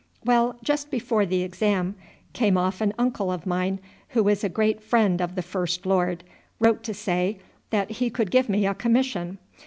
[0.25, 1.93] "Well, just before the exam,
[2.33, 3.77] came off an uncle of mine,
[4.09, 6.23] who is a great friend of the first lord,
[6.59, 7.37] wrote to say
[7.69, 9.37] that he could get me a commission.